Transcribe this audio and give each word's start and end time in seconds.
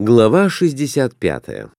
Глава 0.00 0.48
65 0.48 1.70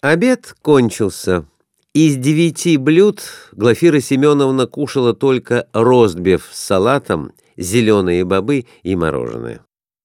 Обед 0.00 0.54
кончился. 0.62 1.44
Из 1.92 2.16
девяти 2.16 2.78
блюд 2.78 3.20
Глафира 3.52 4.00
Семеновна 4.00 4.66
кушала 4.66 5.12
только 5.12 5.68
ростбиф 5.74 6.48
с 6.50 6.58
салатом, 6.58 7.32
зеленые 7.58 8.24
бобы 8.24 8.64
и 8.82 8.96
мороженое. 8.96 9.60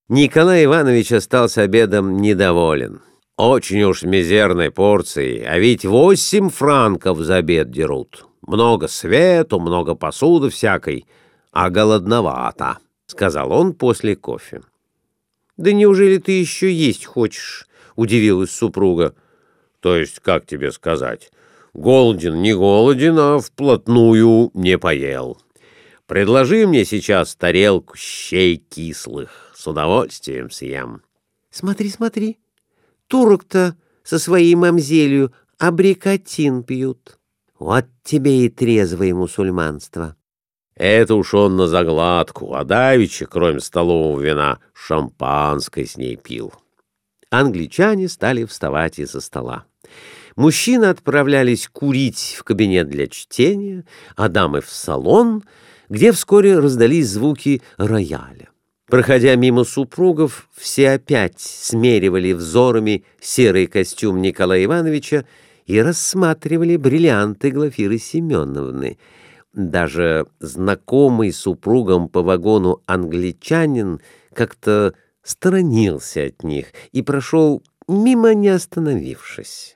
Николай 0.10 0.66
Иванович 0.66 1.14
остался 1.14 1.62
обедом 1.62 2.18
недоволен. 2.18 3.00
Очень 3.38 3.84
уж 3.84 4.04
мизерной 4.04 4.70
порции, 4.70 5.46
а 5.46 5.58
ведь 5.60 5.86
восемь 5.86 6.50
франков 6.50 7.20
за 7.20 7.38
обед 7.38 7.71
дерут. 7.71 8.26
Много 8.42 8.89
свету, 8.89 9.62
много 9.62 9.96
посуды 9.96 10.50
всякой, 10.50 11.05
а 11.54 11.70
голодновато,— 11.70 12.80
сказал 13.08 13.54
он 13.54 13.76
после 13.76 14.18
кофе. 14.18 14.62
«Да 15.58 15.74
неужели 15.74 16.18
ты 16.18 16.34
еще 16.34 16.71
есть 16.71 17.05
хочешь?»— 17.05 17.68
удивилась 17.96 18.52
супруга. 18.52 19.16
«То 19.80 19.98
есть, 19.98 20.20
как 20.20 20.45
тебе 20.45 20.72
сказать, 20.72 21.31
голоден 21.73 22.41
не 22.41 22.54
голоден, 22.54 23.18
а 23.18 23.40
вплотную 23.40 24.52
не 24.54 24.78
поел. 24.78 25.41
Предложи 26.05 26.67
мне 26.67 26.86
сейчас 26.86 27.36
тарелку 27.36 27.98
щей 27.98 28.58
кислых, 28.58 29.52
с 29.55 29.66
удовольствием 29.67 30.52
съем». 30.52 31.02
«Смотри, 31.50 31.89
смотри, 31.89 32.38
турок-то 33.08 33.76
со 34.03 34.20
своей 34.20 34.53
мамзелью 34.53 35.34
абрикотин 35.58 36.64
пьют. 36.64 37.17
Вот 37.58 37.86
тебе 38.03 38.45
и 38.45 38.50
трезвое 38.50 39.14
мусульманство». 39.16 40.16
Это 40.77 41.16
уж 41.16 41.34
он 41.34 41.55
на 41.55 41.67
загладку, 41.67 42.54
а 42.54 42.63
давеча, 42.63 43.26
кроме 43.26 43.59
столового 43.62 44.22
вина, 44.22 44.59
шампанское 44.73 45.86
с 45.86 45.98
ней 45.98 46.16
пил. 46.16 46.53
Англичане 47.31 48.08
стали 48.08 48.45
вставать 48.45 49.00
из-за 49.00 49.22
стола. 49.22 49.66
Мужчины 50.36 50.86
отправлялись 50.86 51.67
курить 51.67 52.36
в 52.38 52.44
кабинет 52.44 52.89
для 52.89 53.08
чтения, 53.08 53.86
а 54.16 54.30
дамы 54.30 54.61
в 54.61 54.70
салон, 54.70 55.44
где 55.89 56.11
вскоре 56.11 56.59
раздались 56.59 57.09
звуки 57.09 57.64
рояля. 57.78 58.50
Проходя 58.86 59.36
мимо 59.36 59.64
супругов, 59.64 60.48
все 60.55 60.92
опять 60.92 61.39
смеривали 61.39 62.33
взорами 62.33 63.03
серый 63.20 63.66
костюм 63.66 64.22
Николая 64.22 64.64
Ивановича 64.64 65.25
и 65.66 65.81
рассматривали 65.81 66.78
бриллианты 66.78 67.50
Глафиры 67.50 67.98
Семеновны— 67.98 69.00
даже 69.58 70.27
знакомый 70.39 71.33
супругам 71.33 72.09
по 72.09 72.22
вагону 72.22 72.83
англичанин 72.86 73.99
как-то 74.33 74.94
сторонился 75.23 76.25
от 76.25 76.44
них 76.44 76.67
и 76.91 77.02
прошел 77.02 77.64
мимо 77.88 78.36
не 78.36 78.49
остановившись. 78.49 79.75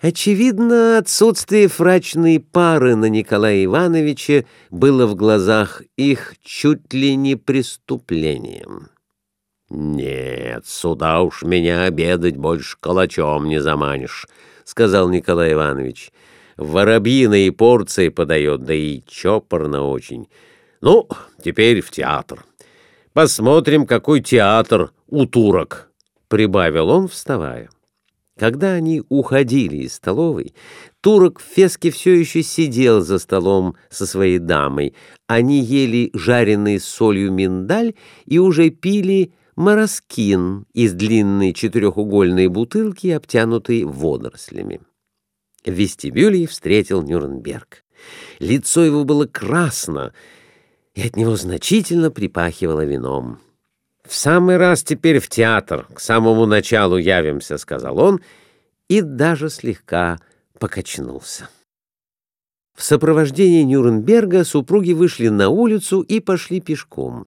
Очевидно, 0.00 0.98
отсутствие 0.98 1.68
фрачной 1.68 2.40
пары 2.40 2.96
на 2.96 3.08
Николая 3.08 3.64
Ивановича 3.64 4.44
было 4.70 5.06
в 5.06 5.14
глазах 5.14 5.82
их 5.96 6.34
чуть 6.42 6.92
ли 6.92 7.14
не 7.14 7.36
преступлением. 7.36 8.88
«Нет, 9.70 10.66
сюда 10.66 11.22
уж 11.22 11.42
меня 11.42 11.84
обедать 11.84 12.36
больше 12.36 12.76
калачом 12.80 13.48
не 13.48 13.60
заманишь»,— 13.60 14.26
сказал 14.64 15.08
Николай 15.08 15.52
Иванович 15.52 16.12
воробьиные 16.56 17.52
порции 17.52 18.08
подает, 18.08 18.64
да 18.64 18.74
и 18.74 19.02
чопорно 19.06 19.82
очень. 19.82 20.28
Ну, 20.80 21.08
теперь 21.42 21.80
в 21.80 21.90
театр. 21.90 22.44
Посмотрим, 23.12 23.86
какой 23.86 24.20
театр 24.20 24.92
у 25.08 25.26
турок,— 25.26 25.90
прибавил 26.28 26.90
он, 26.90 27.08
вставая. 27.08 27.70
Когда 28.38 28.72
они 28.72 29.02
уходили 29.08 29.76
из 29.76 29.94
столовой, 29.94 30.54
турок 31.00 31.38
в 31.38 31.44
феске 31.44 31.90
все 31.92 32.14
еще 32.14 32.42
сидел 32.42 33.00
за 33.00 33.20
столом 33.20 33.76
со 33.90 34.06
своей 34.06 34.38
дамой. 34.38 34.94
Они 35.28 35.60
ели 35.60 36.10
жареный 36.14 36.80
с 36.80 36.84
солью 36.84 37.30
миндаль 37.30 37.94
и 38.26 38.38
уже 38.38 38.70
пили 38.70 39.32
мороскин 39.54 40.66
из 40.74 40.94
длинной 40.94 41.52
четырехугольной 41.52 42.48
бутылки, 42.48 43.06
обтянутой 43.08 43.84
водорослями. 43.84 44.80
В 45.64 45.70
вестибюле 45.70 46.46
встретил 46.46 47.02
Нюрнберг. 47.02 47.84
Лицо 48.38 48.84
его 48.84 49.04
было 49.04 49.26
красно, 49.26 50.12
и 50.94 51.06
от 51.06 51.16
него 51.16 51.36
значительно 51.36 52.10
припахивало 52.10 52.84
вином. 52.84 53.38
«В 54.06 54.14
самый 54.14 54.58
раз 54.58 54.82
теперь 54.82 55.18
в 55.18 55.30
театр, 55.30 55.86
к 55.94 56.00
самому 56.00 56.44
началу 56.44 56.98
явимся»,— 56.98 57.56
сказал 57.58 57.98
он, 57.98 58.20
и 58.88 59.00
даже 59.00 59.48
слегка 59.48 60.18
покачнулся. 60.58 61.48
В 62.76 62.82
сопровождении 62.82 63.62
Нюрнберга 63.62 64.44
супруги 64.44 64.92
вышли 64.92 65.28
на 65.28 65.48
улицу 65.48 66.02
и 66.02 66.20
пошли 66.20 66.60
пешком. 66.60 67.24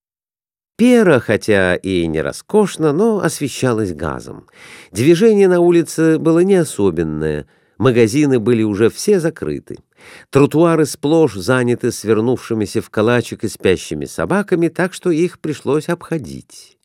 Пера, 0.78 1.20
хотя 1.20 1.76
и 1.76 2.06
не 2.06 2.22
роскошно, 2.22 2.92
но 2.94 3.20
освещалась 3.22 3.94
газом. 3.94 4.46
Движение 4.92 5.48
на 5.48 5.60
улице 5.60 6.20
было 6.20 6.40
не 6.40 6.56
особенное— 6.56 7.48
Магазины 7.78 8.40
были 8.40 8.64
уже 8.64 8.90
все 8.90 9.20
закрыты. 9.20 9.78
Тротуары 10.30 10.86
сплошь 10.86 11.36
заняты 11.36 11.92
свернувшимися 11.92 12.82
в 12.82 12.90
калачик 12.90 13.44
и 13.44 13.48
спящими 13.48 14.06
собаками, 14.06 14.68
так 14.68 14.94
что 14.94 15.12
их 15.12 15.40
пришлось 15.40 15.90
обходить. 15.90 16.78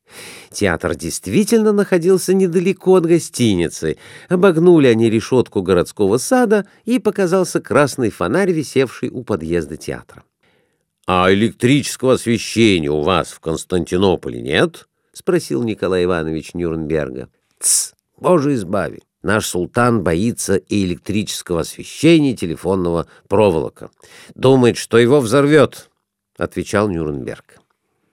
Театр 0.51 0.95
действительно 0.95 1.73
находился 1.73 2.35
недалеко 2.35 2.97
от 2.97 3.07
гостиницы. 3.07 3.97
Обогнули 4.29 4.89
они 4.89 5.09
решетку 5.09 5.63
городского 5.63 6.19
сада, 6.19 6.67
и 6.85 6.99
показался 6.99 7.61
красный 7.61 8.11
фонарь, 8.11 8.53
висевший 8.53 9.09
у 9.09 9.25
подъезда 9.25 9.79
театра.— 9.79 10.25
А 11.07 11.33
электрического 11.33 12.15
освещения 12.15 12.91
у 12.91 13.01
вас 13.01 13.31
в 13.31 13.41
Константинополе 13.41 14.41
нет?— 14.41 14.89
спросил 15.13 15.63
Николай 15.63 16.05
Иванович 16.05 16.55
Нюрнберга.— 16.55 17.29
Тсс, 17.59 17.95
боже 18.19 18.55
избави! 18.55 19.01
Наш 19.23 19.47
султан 19.47 20.03
боится 20.03 20.57
и 20.57 20.85
электрического 20.85 21.61
освещения, 21.61 22.33
и 22.33 22.37
телефонного 22.37 23.07
проволока. 23.29 23.91
Думает, 24.35 24.77
что 24.77 24.99
его 24.99 25.21
взорвет,— 25.21 25.91
отвечал 26.37 26.89
Нюрнберг. 26.89 27.63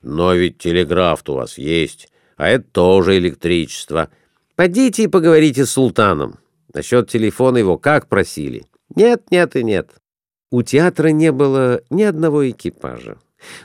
Но 0.01 0.33
ведь 0.33 0.59
телеграф 0.59 1.23
у 1.27 1.33
вас 1.33 1.57
есть, 1.57 2.09
а 2.37 2.47
это 2.47 2.65
тоже 2.71 3.17
электричество. 3.17 4.09
Пойдите 4.55 5.03
и 5.03 5.07
поговорите 5.07 5.65
с 5.65 5.71
султаном. 5.71 6.39
Насчет 6.73 7.09
телефона 7.09 7.57
его 7.57 7.77
как 7.77 8.07
просили? 8.07 8.65
Нет, 8.95 9.31
нет 9.31 9.55
и 9.55 9.63
нет. 9.63 9.91
У 10.51 10.61
театра 10.61 11.09
не 11.09 11.31
было 11.31 11.81
ни 11.89 12.03
одного 12.03 12.49
экипажа. 12.49 13.17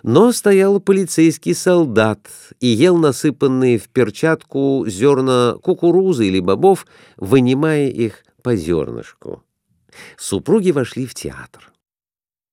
Но 0.03 0.33
стоял 0.33 0.81
полицейский 0.81 1.55
солдат 1.55 2.29
и 2.61 2.67
ел 2.67 2.97
насыпанные 2.97 3.79
в 3.79 3.89
перчатку 3.89 4.85
зерна 4.87 5.57
кукурузы 5.63 6.27
или 6.27 6.41
бобов, 6.41 6.87
вынимая 7.17 7.89
их 7.89 8.25
по 8.43 8.57
зернышку. 8.57 9.43
Супруги 10.17 10.71
вошли 10.71 11.07
в 11.07 11.15
театр. 11.15 11.73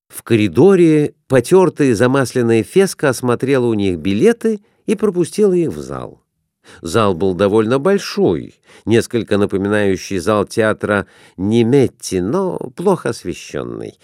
В 0.08 0.22
коридоре 0.22 1.14
потертая 1.26 1.94
замасленная 1.94 2.62
феска 2.62 3.08
осмотрела 3.08 3.66
у 3.66 3.74
них 3.74 3.98
билеты 3.98 4.60
и 4.86 4.94
пропустила 4.94 5.54
их 5.54 5.70
в 5.70 5.80
зал. 5.80 6.22
Зал 6.80 7.14
был 7.14 7.34
довольно 7.34 7.78
большой, 7.78 8.54
несколько 8.84 9.36
напоминающий 9.36 10.18
зал 10.18 10.44
театра 10.44 11.06
Неметти, 11.36 12.16
но 12.16 12.58
плохо 12.76 13.08
освещенный. 13.08 13.98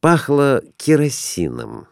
Пахло 0.00 0.62
керосином 0.76 1.86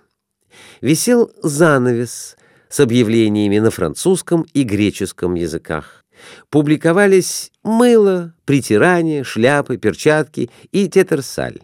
висел 0.80 1.30
занавес 1.42 2.36
с 2.68 2.80
объявлениями 2.80 3.58
на 3.58 3.70
французском 3.70 4.46
и 4.52 4.62
греческом 4.62 5.34
языках. 5.34 6.04
Публиковались 6.50 7.52
мыло, 7.62 8.34
притирание, 8.44 9.24
шляпы, 9.24 9.76
перчатки 9.76 10.50
и 10.72 10.88
тетерсаль. 10.88 11.60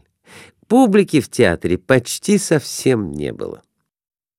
Публики 0.69 1.21
в 1.21 1.29
театре 1.29 1.77
почти 1.77 2.39
совсем 2.39 3.13
не 3.13 3.33
было. 3.33 3.63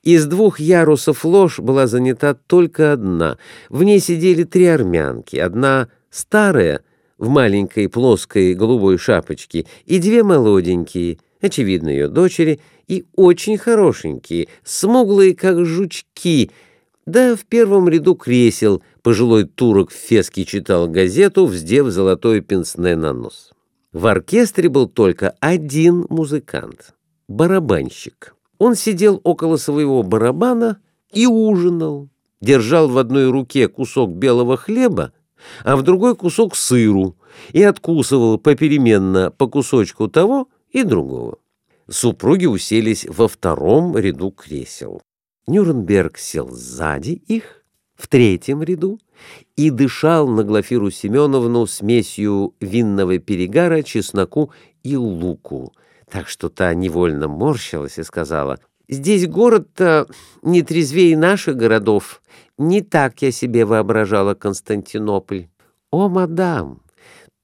Из 0.03 0.25
двух 0.25 0.59
ярусов 0.59 1.25
ложь 1.25 1.59
была 1.59 1.87
занята 1.87 2.35
только 2.35 2.93
одна. 2.93 3.37
В 3.69 3.83
ней 3.83 3.99
сидели 3.99 4.43
три 4.43 4.65
армянки. 4.65 5.35
Одна 5.37 5.89
старая, 6.11 6.81
в 7.17 7.29
маленькой 7.29 7.89
плоской 7.89 8.53
голубой 8.53 8.97
шапочке, 8.97 9.65
и 9.85 9.99
две 9.99 10.23
молоденькие, 10.23 11.17
очевидно, 11.45 11.89
ее 11.89 12.07
дочери, 12.07 12.59
и 12.87 13.05
очень 13.15 13.57
хорошенькие, 13.57 14.47
смуглые, 14.63 15.35
как 15.35 15.65
жучки. 15.65 16.51
Да 17.05 17.35
в 17.35 17.45
первом 17.45 17.87
ряду 17.89 18.15
кресел 18.15 18.81
пожилой 19.01 19.45
турок 19.45 19.91
в 19.91 19.95
феске 19.95 20.45
читал 20.45 20.87
газету, 20.87 21.45
вздев 21.45 21.87
золотой 21.87 22.41
пенсне 22.41 22.95
на 22.95 23.13
нос. 23.13 23.51
В 23.93 24.07
оркестре 24.07 24.69
был 24.69 24.87
только 24.87 25.35
один 25.39 26.05
музыкант— 26.09 26.93
барабанщик. 27.27 28.35
Он 28.57 28.75
сидел 28.75 29.21
около 29.23 29.57
своего 29.57 30.03
барабана 30.03 30.79
и 31.11 31.27
ужинал, 31.27 32.09
держал 32.41 32.89
в 32.89 32.97
одной 32.97 33.29
руке 33.29 33.67
кусок 33.67 34.11
белого 34.11 34.57
хлеба, 34.57 35.13
а 35.63 35.75
в 35.75 35.83
другой 35.83 36.15
кусок 36.15 36.55
сыру 36.55 37.15
и 37.51 37.61
откусывал 37.63 38.37
попеременно 38.37 39.31
по 39.31 39.47
кусочку 39.47 40.07
того 40.07 40.47
и 40.75 40.83
другого. 40.83 41.37
Супруги 41.89 42.45
уселись 42.45 43.05
во 43.05 43.29
втором 43.29 43.97
ряду 43.97 44.31
кресел. 44.31 45.01
Нюрнберг 45.47 46.17
сел 46.17 46.49
сзади 46.51 47.11
их, 47.11 47.63
в 47.95 48.09
третьем 48.09 48.61
ряду, 48.61 48.99
и 49.55 49.69
дышал 49.69 50.27
на 50.27 50.43
Глафиру 50.43 50.91
Семеновну 50.91 51.65
смесью 51.65 52.55
винного 52.59 53.19
перегара, 53.19 53.83
чесноку 53.83 54.51
и 54.83 54.97
луку, 54.97 55.71
так 56.11 56.27
что 56.27 56.49
та 56.49 56.73
невольно 56.73 57.29
морщилась 57.29 57.97
и 57.97 58.03
сказала, 58.03 58.59
«Здесь 58.89 59.27
город-то 59.27 60.07
не 60.41 60.61
трезвее 60.61 61.17
наших 61.17 61.55
городов. 61.55 62.21
Не 62.57 62.81
так 62.81 63.21
я 63.21 63.31
себе 63.31 63.63
воображала 63.63 64.33
Константинополь. 64.33 65.47
О, 65.89 66.09
мадам, 66.09 66.81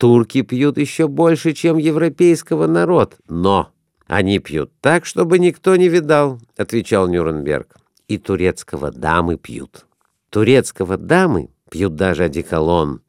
турки 0.02 0.42
пьют 0.42 0.80
еще 0.80 1.08
больше, 1.08 1.54
чем 1.54 1.78
европейского 1.78 2.66
народ, 2.66 3.18
но 3.28 3.70
они 4.08 4.40
пьют 4.40 4.72
так, 4.82 5.06
чтобы 5.06 5.38
никто 5.38 5.76
не 5.76 5.90
видал»,— 5.90 6.40
отвечал 6.58 7.08
Нюрнберг. 7.08 7.78
«И 8.08 8.18
турецкого 8.18 8.92
дамы 8.92 9.38
пьют. 9.38 9.86
Турецкого 10.32 10.98
дамы 10.98 11.50
пьют 11.70 11.94
даже 11.94 12.24
одеколон». 12.24 13.02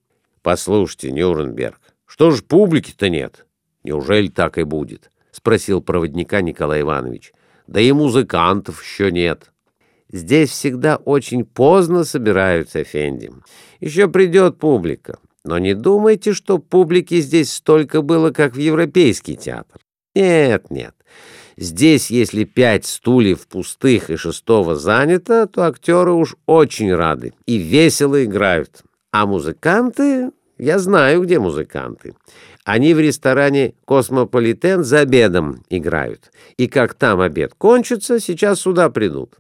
«Послушайте, 0.43 1.12
Нюрнберг, 1.12 1.81
что 2.05 2.31
ж 2.31 2.43
публики-то 2.43 3.09
нет? 3.09 3.47
Неужели 3.85 4.29
так 4.29 4.59
и 4.59 4.65
будет?»— 4.65 5.11
спросил 5.33 5.81
проводника 5.81 6.43
Николай 6.43 6.83
Иванович. 6.83 7.33
«Да 7.67 7.81
и 7.81 7.91
музыкантов 7.93 8.85
еще 8.85 9.11
нет». 9.11 9.50
«Здесь 10.11 10.50
всегда 10.50 10.97
очень 10.97 11.47
поздно 11.47 12.05
собираются, 12.05 12.85
Фенди. 12.85 13.31
Еще 13.81 14.09
придет 14.09 14.59
публика. 14.59 15.19
Но 15.44 15.59
не 15.59 15.75
думайте, 15.75 16.33
что 16.33 16.59
публики 16.59 17.21
здесь 17.21 17.53
столько 17.53 18.03
было, 18.03 18.31
как 18.31 18.55
в 18.55 18.59
Европейский 18.59 19.37
театр. 19.37 19.81
Нет, 20.15 20.71
нет. 20.71 20.94
Здесь, 21.56 22.11
если 22.11 22.44
пять 22.44 22.87
стульев 22.87 23.47
пустых 23.47 24.11
и 24.11 24.17
шестого 24.17 24.77
занято, 24.77 25.47
то 25.47 25.62
актеры 25.62 26.12
уж 26.12 26.37
очень 26.47 26.94
рады 26.94 27.35
и 27.47 27.56
весело 27.59 28.25
играют. 28.25 28.83
А 29.12 29.27
музыканты... 29.27 30.31
Я 30.59 30.79
знаю, 30.79 31.23
где 31.23 31.41
музыканты. 31.41 32.15
Они 32.65 32.94
в 32.94 33.00
ресторане 33.00 33.75
«Космополитен» 33.85 34.85
за 34.85 35.00
обедом 35.00 35.65
играют. 35.71 36.31
И 36.56 36.69
как 36.69 36.94
там 36.94 37.21
обед 37.21 37.55
кончится, 37.59 38.21
сейчас 38.21 38.61
сюда 38.61 38.89
придут. 38.89 39.39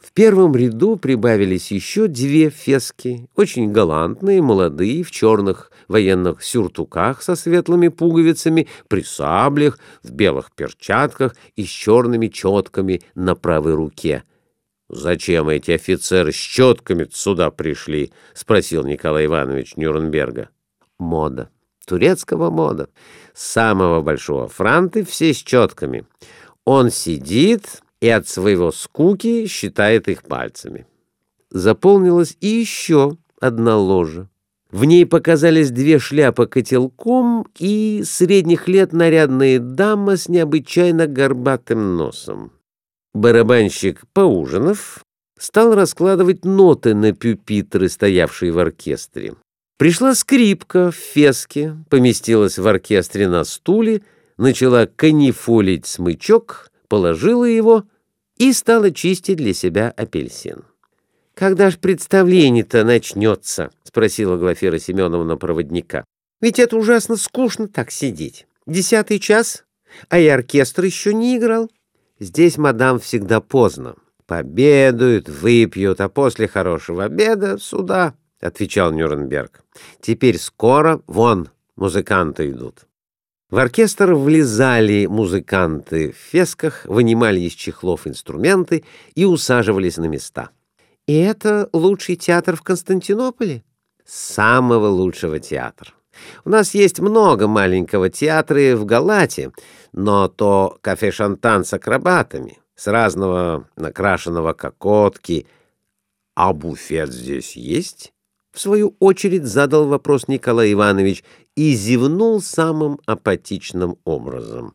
В 0.00 0.12
первом 0.12 0.56
ряду 0.56 0.96
прибавились 0.96 1.70
еще 1.70 2.08
две 2.08 2.48
фески, 2.48 3.28
очень 3.36 3.70
галантные, 3.70 4.40
молодые, 4.40 5.04
в 5.04 5.10
черных 5.10 5.70
военных 5.88 6.42
сюртуках 6.42 7.20
со 7.22 7.36
светлыми 7.36 7.88
пуговицами, 7.88 8.66
при 8.88 9.02
саблях, 9.02 9.78
в 10.02 10.10
белых 10.10 10.52
перчатках 10.52 11.36
и 11.54 11.64
с 11.64 11.68
черными 11.68 12.28
четками 12.28 13.02
на 13.14 13.34
правой 13.34 13.74
руке. 13.74 14.24
«Зачем 14.88 15.50
эти 15.50 15.70
офицеры 15.72 16.32
с 16.32 16.36
четками 16.36 17.06
сюда 17.12 17.50
пришли?»— 17.50 18.10
спросил 18.34 18.84
Николай 18.84 19.26
Иванович 19.26 19.76
Нюрнберга. 19.76 20.48
«Мода», 20.98 21.50
турецкого 21.90 22.50
мода. 22.50 22.88
Самого 23.34 24.00
большого 24.00 24.48
франты 24.48 25.04
все 25.04 25.34
с 25.34 25.38
четками. 25.38 26.06
Он 26.64 26.90
сидит 26.90 27.82
и 28.00 28.08
от 28.08 28.28
своего 28.28 28.72
скуки 28.72 29.46
считает 29.46 30.08
их 30.08 30.22
пальцами. 30.22 30.86
Заполнилась 31.50 32.36
и 32.40 32.48
еще 32.48 33.16
одна 33.40 33.76
ложа. 33.76 34.28
В 34.70 34.84
ней 34.84 35.04
показались 35.04 35.70
две 35.70 35.98
шляпы 35.98 36.46
котелком 36.46 37.46
и 37.58 38.02
средних 38.04 38.68
лет 38.68 38.92
нарядная 38.92 39.58
дама 39.58 40.16
с 40.16 40.28
необычайно 40.28 41.06
горбатым 41.08 41.96
носом. 41.96 42.52
Барабанщик, 43.12 44.02
поужинав, 44.12 45.04
стал 45.36 45.74
раскладывать 45.74 46.44
ноты 46.44 46.94
на 46.94 47.12
пюпитры, 47.12 47.88
стоявшие 47.88 48.52
в 48.52 48.58
оркестре. 48.60 49.34
Пришла 49.76 50.14
скрипка 50.14 50.92
в 50.92 50.94
феске, 50.94 51.76
поместилась 51.88 52.58
в 52.58 52.66
оркестре 52.68 53.28
на 53.28 53.42
стуле, 53.42 54.02
начала 54.36 54.86
канифолить 54.86 55.86
смычок, 55.86 56.69
положила 56.90 57.44
его 57.44 57.84
и 58.36 58.52
стала 58.52 58.90
чистить 58.90 59.38
для 59.38 59.54
себя 59.54 59.94
апельсин. 59.96 60.64
«Когда 61.34 61.70
ж 61.70 61.78
представление-то 61.78 62.84
начнется?»— 62.84 63.70
спросила 63.84 64.36
Глафира 64.36 64.78
Семеновна 64.78 65.38
проводника. 65.38 66.04
«Ведь 66.42 66.58
это 66.58 66.76
ужасно 66.76 67.16
скучно 67.16 67.68
так 67.68 67.90
сидеть. 67.90 68.46
Десятый 68.66 69.20
час, 69.20 69.64
а 70.08 70.18
и 70.18 70.26
оркестр 70.26 70.84
еще 70.84 71.14
не 71.14 71.38
играл. 71.38 71.70
Здесь, 72.18 72.58
мадам, 72.58 72.98
всегда 72.98 73.40
поздно. 73.40 73.94
Победуют, 74.26 75.28
выпьют, 75.28 76.00
а 76.00 76.08
после 76.08 76.48
хорошего 76.48 77.04
обеда— 77.04 77.56
сюда».— 77.60 78.14
отвечал 78.40 78.90
Нюрнберг. 78.90 79.62
«Теперь 80.00 80.38
скоро 80.38 81.02
вон 81.06 81.50
музыканты 81.76 82.50
идут». 82.50 82.86
В 83.50 83.58
оркестр 83.58 84.14
влезали 84.14 85.06
музыканты 85.06 86.12
в 86.12 86.16
фесках, 86.16 86.84
вынимали 86.84 87.40
из 87.40 87.52
чехлов 87.52 88.06
инструменты 88.06 88.84
и 89.16 89.24
усаживались 89.24 89.96
на 89.96 90.04
места. 90.04 90.50
«И 91.08 91.16
это 91.16 91.68
лучший 91.72 92.14
театр 92.14 92.54
в 92.54 92.62
Константинополе?» 92.62 93.64
«Самого 94.06 94.86
лучшего 94.86 95.40
театра. 95.40 95.90
У 96.44 96.50
нас 96.50 96.74
есть 96.74 97.00
много 97.00 97.48
маленького 97.48 98.08
театра 98.08 98.76
в 98.76 98.84
Галате, 98.84 99.50
но 99.92 100.28
то 100.28 100.78
кафе-шантан 100.80 101.64
с 101.64 101.72
акробатами, 101.72 102.58
с 102.76 102.86
разного 102.86 103.68
накрашенного 103.74 104.52
кокотки. 104.52 105.48
А 106.36 106.52
буфет 106.52 107.12
здесь 107.12 107.56
есть?» 107.56 108.12
В 108.60 108.62
свою 108.62 108.94
очередь 108.98 109.46
задал 109.46 109.86
вопрос 109.86 110.28
Николай 110.28 110.74
Иванович 110.74 111.24
и 111.56 111.72
зевнул 111.72 112.42
самым 112.42 113.00
апатичным 113.06 113.96
образом. 114.04 114.74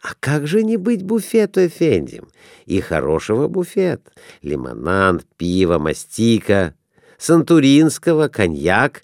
«А 0.00 0.14
как 0.20 0.46
же 0.46 0.62
не 0.62 0.76
быть 0.76 1.02
буфету, 1.02 1.66
Эфендим? 1.66 2.28
И 2.66 2.80
хорошего 2.80 3.48
буфет. 3.48 4.12
Лимонад, 4.40 5.26
пиво, 5.36 5.80
мастика, 5.80 6.76
сантуринского, 7.18 8.28
коньяк. 8.28 9.02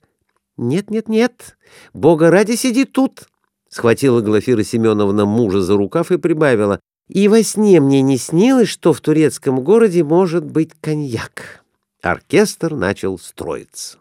Нет-нет-нет, 0.57 1.57
бога 1.93 2.31
ради 2.31 2.55
сиди 2.55 2.85
тут!» 2.85 3.27
Схватила 3.69 4.21
Глафира 4.21 4.63
Семеновна 4.63 5.25
мужа 5.25 5.61
за 5.61 5.77
рукав 5.77 6.13
и 6.13 6.19
прибавила. 6.19 6.79
«И 7.09 7.27
во 7.27 7.43
сне 7.43 7.81
мне 7.81 8.01
не 8.01 8.17
снилось, 8.17 8.69
что 8.69 8.93
в 8.93 9.01
турецком 9.01 9.65
городе 9.65 10.05
может 10.05 10.45
быть 10.45 10.71
коньяк». 10.81 11.65
Оркестр 12.01 12.77
начал 12.77 13.19
строиться. 13.19 14.00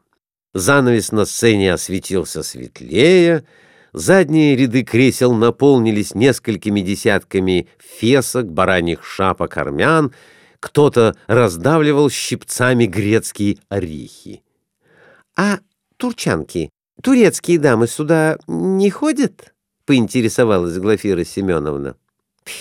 Занавес 0.53 1.11
на 1.11 1.25
сцене 1.25 1.73
осветился 1.73 2.41
светлее, 2.41 3.45
задние 3.93 4.55
ряды 4.55 4.83
кресел 4.83 5.33
наполнились 5.33 6.15
несколькими 6.15 6.81
десятками 6.81 7.69
фесок, 7.77 8.51
бараньих 8.51 9.05
шапок 9.05 9.57
армян, 9.57 10.11
кто-то 10.59 11.15
раздавливал 11.27 12.09
щипцами 12.09 12.85
грецкие 12.85 13.59
орехи.— 13.69 14.41
А 15.37 15.59
турчанки, 15.97 16.71
турецкие 17.01 17.59
дамы 17.59 17.87
сюда 17.87 18.39
не 18.47 18.89
ходят?— 18.89 19.53
поинтересовалась 19.85 20.77
Глафира 20.77 21.23
Семеновна. 21.23 21.95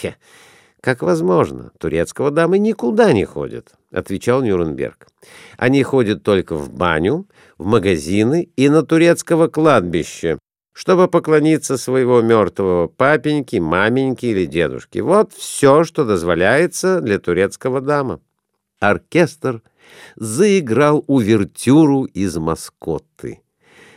—Как 0.83 1.03
возможно, 1.03 1.73
турецкого 1.79 2.31
дамы 2.31 2.59
никуда 2.59 3.15
не 3.15 3.25
ходят.— 3.25 3.73
отвечал 3.91 4.43
Нюрнберг. 4.43 5.09
«Они 5.57 5.83
ходят 5.83 6.23
только 6.23 6.55
в 6.55 6.73
баню, 6.73 7.27
в 7.57 7.67
магазины 7.67 8.51
и 8.57 8.69
на 8.69 8.83
турецкого 8.83 9.49
кладбища, 9.49 10.39
чтобы 10.73 11.09
поклониться 11.09 11.77
своего 11.77 12.21
мертвого 12.21 12.87
папеньке, 12.87 13.61
маменьке 13.61 14.31
или 14.31 14.47
дедушке. 14.47 15.03
Вот 15.03 15.33
все, 15.33 15.85
что 15.85 16.05
дозволяется 16.05 17.01
для 17.01 17.19
турецкого 17.19 17.81
дама». 17.81 18.21
Оркестр 18.81 19.63
заиграл 20.17 21.05
увертюру 21.07 22.05
из 22.05 22.37
маскотты. 22.37 23.43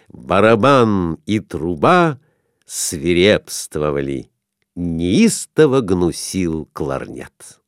Барабан 0.10 1.20
и 1.26 1.40
труба 1.40 2.20
свирепствовали. 2.66 4.30
Неистово 4.76 5.82
гнусил 5.82 6.68
кларнет. 6.74 7.61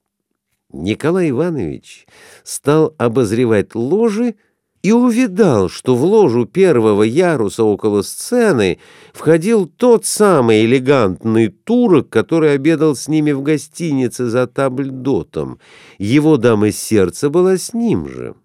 Николай 0.73 1.29
Иванович 1.29 2.07
стал 2.43 2.95
обозревать 2.97 3.75
ложи 3.75 4.35
и 4.81 4.91
увидал, 4.91 5.69
что 5.69 5.95
в 5.95 6.03
ложу 6.03 6.45
первого 6.45 7.03
яруса 7.03 7.63
около 7.63 8.01
сцены 8.01 8.79
входил 9.13 9.65
тот 9.65 10.05
самый 10.05 10.65
элегантный 10.65 11.47
турок, 11.47 12.09
который 12.09 12.53
обедал 12.53 12.95
с 12.95 13.07
ними 13.07 13.31
в 13.31 13.43
гостинице 13.43 14.25
за 14.25 14.45
табльдотом. 14.45 15.59
Его 15.99 16.37
дама 16.37 16.71
сердца 16.71 17.29
была 17.29 17.57
с 17.57 17.73
ним 17.73 18.09
же. 18.09 18.35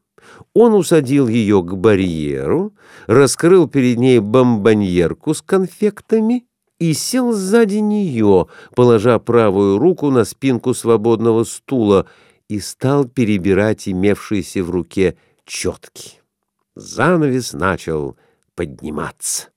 Он 0.54 0.74
усадил 0.74 1.28
ее 1.28 1.62
к 1.62 1.74
барьеру, 1.74 2.74
раскрыл 3.06 3.66
перед 3.68 3.98
ней 3.98 4.20
бомбоньерку 4.20 5.34
с 5.34 5.42
конфектами 5.42 6.47
и 6.78 6.92
сел 6.92 7.32
сзади 7.32 7.76
нее, 7.76 8.46
положа 8.74 9.18
правую 9.18 9.78
руку 9.78 10.10
на 10.10 10.24
спинку 10.24 10.74
свободного 10.74 11.44
стула, 11.44 12.06
и 12.48 12.60
стал 12.60 13.04
перебирать 13.06 13.88
имевшиеся 13.88 14.64
в 14.64 14.70
руке 14.70 15.16
четки. 15.44 16.20
Занавес 16.74 17.52
начал 17.52 18.16
подниматься. 18.54 19.48